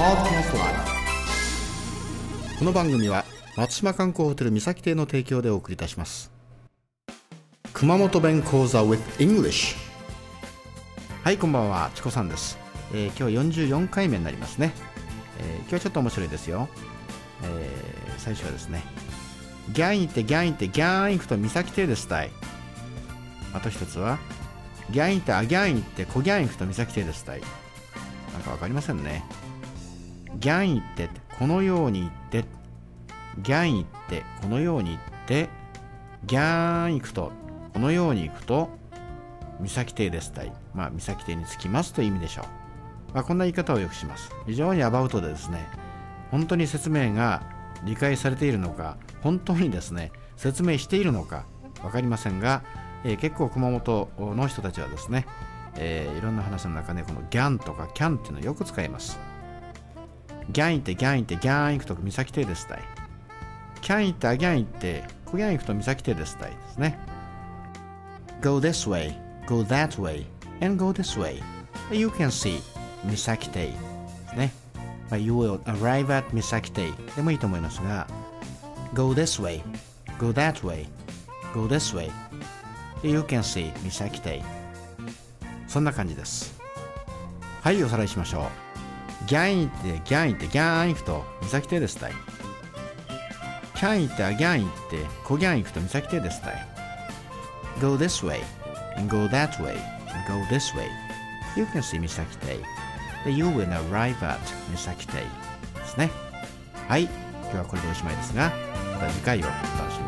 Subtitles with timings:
[0.00, 0.04] こ
[2.64, 6.32] の番組は松島観光ホテル三崎邸の提供でお送りいたします。
[7.74, 9.76] 熊本弁講座 with English
[11.22, 11.90] はいこんばんは。
[11.94, 12.56] チコさんです、
[12.94, 14.72] えー、今日44回目になりますね、
[15.38, 16.70] えー、今日はちょっと面白いですよ、
[17.42, 18.82] えー、最初はですね。
[19.74, 22.30] ギャン行ってギャン行ってギャン行くと三崎邸ですたい。
[23.52, 24.18] あと一つは
[24.92, 27.42] ギャン行ってあギャン行ってコギャン行くと三崎邸ですたい。
[28.32, 29.22] なんかわかりませんね。
[30.38, 31.08] ギャン行って
[31.38, 32.44] このように言って。
[33.42, 35.60] ギャン行ってこのように言って。
[36.26, 37.32] ギャン行くと
[37.72, 38.68] このように行くと
[39.60, 44.30] 三崎邸ですたいまあ三崎邸に着きますという意味でしょう、まあ、こんな言い方をよくします。
[44.46, 45.66] 非常にアバウトでですね
[46.30, 47.42] 本当に説明が
[47.84, 51.46] 理解されているのか本当にですね説明しているのか
[51.82, 52.62] 分かりませんが、
[53.04, 55.26] えー、結構熊本の人たちはですね、
[55.76, 59.18] えー、いろんな話の中でこのギャンとかキャンっていうのをよく使います。
[60.50, 62.82] ギャン行ってギャン行ってギャン行くと三崎邸ですたい。
[63.80, 66.98] キャン行ってあギャン行ってコギャン行くと三崎邸ですたいですね。
[68.42, 69.14] Go this way,
[69.46, 70.24] go that way,
[70.60, 71.42] and go this way.
[71.94, 72.60] You can see
[73.04, 73.74] 三崎邸で
[74.30, 74.52] すね、
[75.08, 76.90] まあ、You will arrive at 三崎邸。
[77.16, 78.06] でもいいと思いますが
[78.94, 79.62] Go this way,
[80.18, 80.86] go that way,
[81.54, 82.10] go this way.
[83.02, 84.42] You can see 三崎邸。
[85.68, 86.58] そんな感じです。
[87.62, 88.69] はいおさらいしましょう。
[89.26, 92.12] ギャン行ってギャン行ってギャン行くと三崎邸ですたい
[93.74, 96.66] キャン行ってあギャン行ってコギャン行くと三崎邸ですたい
[97.80, 98.40] Go this way
[98.96, 100.86] and go that way and go this way
[101.56, 102.58] You can see 三崎邸
[103.24, 104.38] で You will arrive at
[104.74, 105.24] 三崎邸で
[105.86, 106.10] すね
[106.88, 108.52] はい今日はこれでおしまいですが
[108.92, 109.98] また次回をお楽し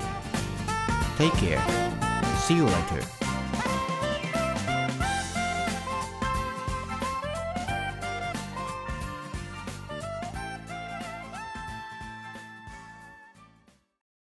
[1.19, 1.61] みに Take care
[2.47, 3.22] See you later